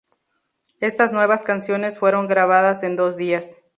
[0.79, 3.61] Estas nuevas canciones fueron grabadas en dos días.